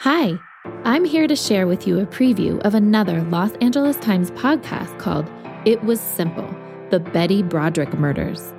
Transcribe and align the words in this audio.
Hi, 0.00 0.38
I'm 0.84 1.04
here 1.04 1.26
to 1.26 1.36
share 1.36 1.66
with 1.66 1.86
you 1.86 1.98
a 1.98 2.04
preview 2.04 2.60
of 2.60 2.74
another 2.74 3.22
Los 3.22 3.52
Angeles 3.62 3.96
Times 3.96 4.30
podcast 4.32 4.98
called 4.98 5.30
It 5.64 5.82
Was 5.82 5.98
Simple 6.00 6.54
The 6.90 7.00
Betty 7.00 7.42
Broderick 7.42 7.94
Murders. 7.94 8.52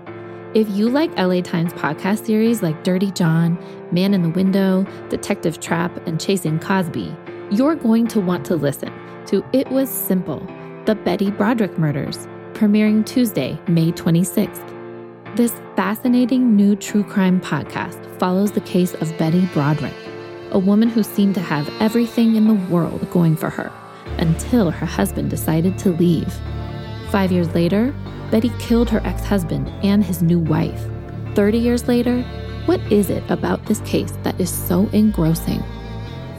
If 0.55 0.67
you 0.69 0.89
like 0.89 1.15
LA 1.19 1.41
Times 1.41 1.73
podcast 1.73 2.25
series 2.25 2.63
like 2.63 2.83
Dirty 2.83 3.11
John, 3.11 3.59
Man 3.91 4.13
in 4.13 4.23
the 4.23 4.29
Window, 4.29 4.87
Detective 5.09 5.59
Trapp, 5.59 5.95
and 6.07 6.19
Chasing 6.19 6.57
Cosby, 6.57 7.15
you're 7.51 7.75
going 7.75 8.07
to 8.07 8.19
want 8.19 8.45
to 8.47 8.55
listen 8.55 8.91
to 9.27 9.45
It 9.53 9.69
Was 9.69 9.89
Simple 9.89 10.39
The 10.85 10.95
Betty 10.95 11.29
Broderick 11.29 11.77
Murders, 11.77 12.25
premiering 12.53 13.05
Tuesday, 13.05 13.59
May 13.67 13.91
26th. 13.91 15.35
This 15.35 15.53
fascinating 15.75 16.55
new 16.55 16.75
true 16.75 17.03
crime 17.03 17.39
podcast 17.39 18.03
follows 18.19 18.53
the 18.53 18.61
case 18.61 18.95
of 18.95 19.15
Betty 19.19 19.45
Broderick, 19.47 19.93
a 20.51 20.59
woman 20.59 20.89
who 20.89 21.03
seemed 21.03 21.35
to 21.35 21.41
have 21.41 21.69
everything 21.79 22.35
in 22.35 22.47
the 22.47 22.73
world 22.73 23.09
going 23.11 23.35
for 23.35 23.49
her 23.49 23.71
until 24.17 24.71
her 24.71 24.85
husband 24.85 25.29
decided 25.29 25.77
to 25.79 25.91
leave. 25.91 26.33
Five 27.09 27.31
years 27.31 27.53
later, 27.53 27.93
Betty 28.31 28.51
killed 28.59 28.89
her 28.89 29.01
ex 29.05 29.23
husband 29.23 29.67
and 29.83 30.03
his 30.03 30.21
new 30.21 30.39
wife. 30.39 30.81
30 31.35 31.57
years 31.57 31.87
later, 31.87 32.21
what 32.65 32.79
is 32.91 33.09
it 33.09 33.23
about 33.29 33.65
this 33.65 33.81
case 33.81 34.13
that 34.23 34.39
is 34.39 34.49
so 34.49 34.87
engrossing? 34.93 35.63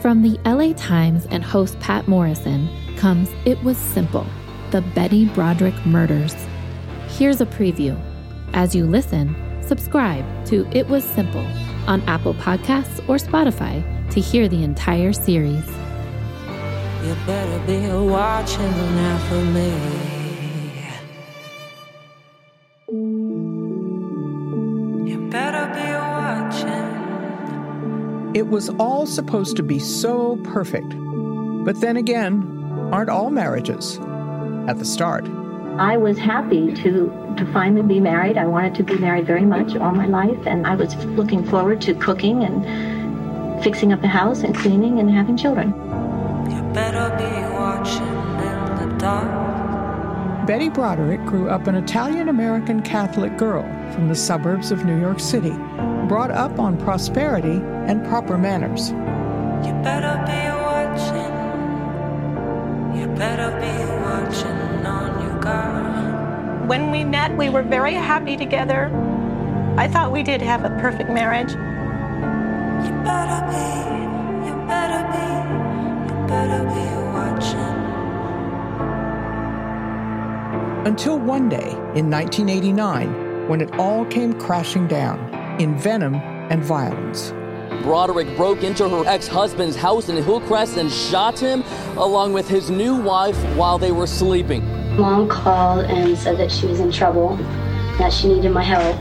From 0.01 0.21
the 0.21 0.39
LA 0.45 0.73
Times 0.73 1.25
and 1.27 1.43
host 1.43 1.79
Patt 1.79 2.07
Morrison 2.07 2.69
comes 2.97 3.29
It 3.45 3.61
Was 3.63 3.77
Simple 3.77 4.25
The 4.71 4.81
Betty 4.81 5.25
Broderick 5.25 5.85
Murders. 5.85 6.35
Here's 7.07 7.41
a 7.41 7.45
preview 7.45 7.99
as 8.53 8.73
you 8.73 8.85
listen, 8.85 9.35
subscribe 9.61 10.25
to 10.47 10.67
It 10.71 10.87
Was 10.87 11.03
Simple 11.03 11.45
on 11.87 12.01
Apple 12.03 12.33
Podcasts 12.33 12.99
or 13.07 13.15
Spotify 13.15 13.96
to 14.17 14.21
hear 14.23 14.47
the 14.47 14.63
entire 14.63 15.13
series. 15.13 15.63
You 17.03 17.15
better 17.27 17.59
be 17.67 17.87
watching 17.87 18.65
out 18.65 19.21
for 19.29 19.43
me. 19.53 19.69
You 25.07 25.29
better 25.29 25.67
be 25.71 25.91
watching. 26.17 26.95
It 28.35 28.47
was 28.47 28.69
all 28.79 29.05
supposed 29.05 29.55
to 29.57 29.61
be 29.61 29.77
so 29.77 30.37
perfect. 30.37 30.89
But 31.63 31.79
then 31.79 31.95
again, 31.95 32.41
aren't 32.91 33.11
all 33.11 33.29
marriages 33.29 33.99
at 34.67 34.79
the 34.79 34.85
start? 34.85 35.27
I 35.77 35.95
was 35.97 36.17
happy 36.17 36.73
to 36.73 37.13
to 37.37 37.45
finally 37.53 37.83
be 37.83 37.99
married. 37.99 38.35
I 38.35 38.47
wanted 38.47 38.73
to 38.77 38.83
be 38.83 38.97
married 38.97 39.27
very 39.27 39.45
much 39.45 39.75
all 39.75 39.91
my 39.91 40.07
life, 40.07 40.47
and 40.47 40.65
I 40.65 40.73
was 40.73 40.95
looking 41.05 41.45
forward 41.45 41.81
to 41.81 41.93
cooking 41.93 42.43
and 42.43 42.96
fixing 43.61 43.93
up 43.93 44.01
the 44.01 44.07
house 44.07 44.41
and 44.41 44.55
cleaning 44.55 44.99
and 44.99 45.09
having 45.09 45.37
children. 45.37 45.69
You 46.49 46.61
better 46.73 47.09
be 47.17 47.53
watching 47.53 48.03
in 48.03 48.89
the 48.89 48.97
dark. 48.97 49.47
Betty 50.47 50.69
Broderick 50.69 51.23
grew 51.25 51.49
up 51.49 51.67
an 51.67 51.75
Italian 51.75 52.29
American 52.29 52.81
Catholic 52.81 53.37
girl 53.37 53.63
from 53.91 54.07
the 54.07 54.15
suburbs 54.15 54.71
of 54.71 54.85
New 54.85 54.97
York 54.99 55.19
City, 55.19 55.51
brought 56.07 56.31
up 56.31 56.57
on 56.59 56.77
prosperity 56.77 57.61
and 57.87 58.05
proper 58.07 58.37
manners. 58.37 58.91
You 59.67 59.73
better 59.83 60.15
be 60.25 60.47
watching. 60.63 61.33
You 62.97 63.07
better 63.17 63.51
be 63.59 63.73
watching 64.03 64.85
on 64.85 65.21
your 65.21 65.39
guard. 65.41 66.69
When 66.69 66.91
we 66.91 67.03
met, 67.03 67.35
we 67.35 67.49
were 67.49 67.63
very 67.63 67.93
happy 67.93 68.37
together. 68.37 68.89
I 69.77 69.87
thought 69.87 70.11
we 70.11 70.23
did 70.23 70.41
have 70.41 70.63
a 70.63 70.69
perfect 70.79 71.09
marriage. 71.09 71.53
Until 80.87 81.19
one 81.19 81.49
day 81.49 81.71
in 81.95 82.09
1989, 82.09 83.49
when 83.49 83.61
it 83.61 83.77
all 83.77 84.05
came 84.05 84.33
crashing 84.39 84.87
down 84.87 85.19
in 85.59 85.77
venom 85.77 86.15
and 86.15 86.63
violence. 86.63 87.33
Broderick 87.83 88.35
broke 88.37 88.63
into 88.63 88.87
her 88.89 89.03
ex 89.05 89.27
husband's 89.27 89.75
house 89.75 90.09
in 90.09 90.15
Hillcrest 90.23 90.77
and 90.77 90.91
shot 90.91 91.37
him 91.39 91.63
along 91.97 92.33
with 92.33 92.47
his 92.47 92.69
new 92.69 92.95
wife 92.95 93.37
while 93.57 93.77
they 93.77 93.91
were 93.91 94.07
sleeping. 94.07 94.65
Mom 94.97 95.27
called 95.27 95.85
and 95.85 96.17
said 96.17 96.37
that 96.37 96.51
she 96.51 96.65
was 96.65 96.79
in 96.79 96.91
trouble, 96.91 97.35
that 97.97 98.11
she 98.11 98.27
needed 98.29 98.51
my 98.51 98.63
help, 98.63 98.95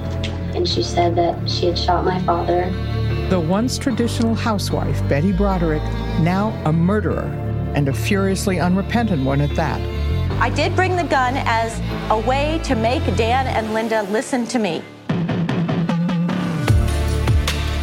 and 0.55 0.69
she 0.69 0.83
said 0.83 1.15
that 1.17 1.49
she 1.49 1.67
had 1.67 1.79
shot 1.79 2.05
my 2.05 2.21
father. 2.25 2.65
The 3.29 3.41
once 3.41 3.77
traditional 3.77 4.37
housewife, 4.37 5.01
Betty 5.09 5.33
Broderick, 5.33 5.83
now 6.21 6.51
a 6.65 6.73
murderer, 6.73 7.25
and 7.75 7.89
a 7.89 7.93
furiously 7.93 8.61
unrepentant 8.61 9.25
one 9.25 9.41
at 9.41 9.51
that. 9.57 9.81
I 10.41 10.49
did 10.49 10.77
bring 10.77 10.95
the 10.95 11.03
gun 11.03 11.35
as 11.39 11.77
a 12.09 12.21
way 12.21 12.61
to 12.63 12.77
make 12.77 13.03
Dan 13.17 13.49
and 13.49 13.75
Linda 13.75 14.05
listen 14.05 14.47
to 14.47 14.61
me. 14.61 14.81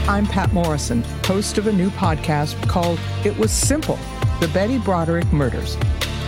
I'm 0.07 0.25
Patt 0.27 0.53
Morrison, 0.53 1.03
host 1.25 1.57
of 1.57 1.67
a 1.67 1.73
new 1.73 1.89
podcast 1.89 2.69
called 2.69 2.97
It 3.25 3.37
Was 3.37 3.51
Simple 3.51 3.99
The 4.39 4.47
Betty 4.53 4.77
Broderick 4.77 5.29
Murders. 5.33 5.75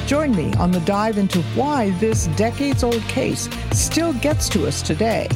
Join 0.08 0.36
me 0.36 0.54
on 0.56 0.72
the 0.72 0.82
dive 0.82 1.18
into 1.18 1.42
why 1.54 1.92
this 2.02 2.28
decades 2.36 2.84
old 2.84 3.02
case 3.04 3.48
still 3.72 4.12
gets 4.12 4.50
to 4.50 4.68
us 4.68 4.82
today. 4.82 5.30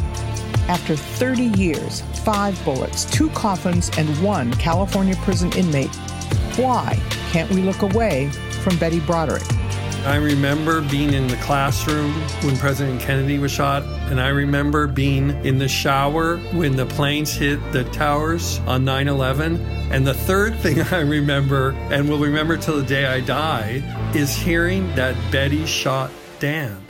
After 0.69 0.95
30 0.95 1.45
years, 1.59 2.01
five 2.23 2.63
bullets, 2.63 3.03
two 3.05 3.31
coffins, 3.31 3.89
and 3.97 4.07
one 4.23 4.53
California 4.53 5.15
prison 5.23 5.51
inmate, 5.53 5.93
why 6.57 7.01
can't 7.31 7.49
we 7.49 7.63
look 7.63 7.81
away 7.81 8.29
from 8.61 8.77
Betty 8.77 8.99
Broderick? 8.99 9.41
I 10.05 10.17
remember 10.17 10.81
being 10.81 11.15
in 11.15 11.25
the 11.25 11.37
classroom 11.37 12.13
when 12.43 12.55
President 12.55 13.01
Kennedy 13.01 13.39
was 13.39 13.51
shot, 13.51 13.81
and 14.11 14.21
I 14.21 14.27
remember 14.27 14.85
being 14.85 15.31
in 15.43 15.57
the 15.57 15.67
shower 15.67 16.37
when 16.53 16.75
the 16.75 16.85
planes 16.85 17.33
hit 17.33 17.59
the 17.71 17.85
towers 17.85 18.59
on 18.67 18.85
9 18.85 19.07
11. 19.07 19.57
And 19.91 20.05
the 20.05 20.13
third 20.13 20.55
thing 20.59 20.81
I 20.81 20.99
remember, 20.99 21.71
and 21.89 22.07
will 22.07 22.19
remember 22.19 22.57
till 22.57 22.77
the 22.77 22.85
day 22.85 23.07
I 23.07 23.21
die, 23.21 23.81
is 24.13 24.35
hearing 24.35 24.93
that 24.93 25.15
Betty 25.31 25.65
shot 25.65 26.11
Dan. 26.37 26.88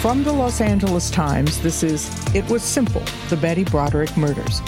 From 0.00 0.22
the 0.22 0.32
Los 0.32 0.60
Angeles 0.60 1.10
Times, 1.10 1.60
this 1.60 1.82
is 1.82 2.08
It 2.32 2.48
Was 2.48 2.62
Simple 2.62 3.02
The 3.30 3.36
Betty 3.36 3.64
Broderick 3.64 4.16
Murders. 4.16 4.60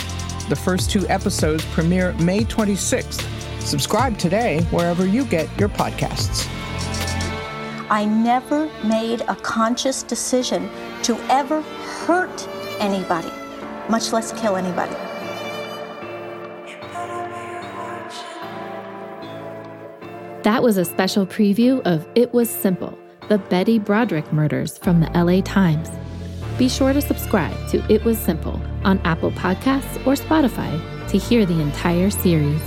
The 0.48 0.56
first 0.56 0.91
two 0.91 1.06
episodes 1.06 1.64
premiere 1.66 2.14
May 2.14 2.41
26th. 2.41 3.24
Subscribe 3.60 4.18
today 4.18 4.62
wherever 4.72 5.06
you 5.06 5.24
get 5.24 5.48
your 5.56 5.68
podcasts. 5.68 6.48
I 7.91 8.06
never 8.06 8.68
made 8.82 9.20
a 9.28 9.36
conscious 9.36 10.02
decision 10.02 10.68
to 11.04 11.14
ever 11.30 11.62
hurt 11.62 12.48
anybody, 12.80 13.30
much 13.88 14.12
less 14.12 14.32
kill 14.32 14.56
anybody. 14.56 14.97
That 20.42 20.60
was 20.60 20.76
a 20.76 20.84
special 20.84 21.24
preview 21.24 21.80
of 21.82 22.04
It 22.16 22.34
Was 22.34 22.50
Simple 22.50 22.98
The 23.30 23.38
Betty 23.38 23.78
Broderick 23.78 24.32
Murders 24.32 24.76
from 24.76 24.98
the 24.98 25.08
LA 25.10 25.41
Times. 25.41 25.88
Be 26.58 26.68
sure 26.68 26.92
to 26.92 27.00
subscribe 27.00 27.54
to 27.68 27.80
It 27.88 28.04
Was 28.04 28.18
Simple 28.18 28.60
on 28.82 28.98
Apple 29.04 29.30
Podcasts 29.30 30.04
or 30.04 30.14
Spotify 30.14 31.08
to 31.10 31.16
hear 31.16 31.46
the 31.46 31.60
entire 31.60 32.10
series. 32.10 32.60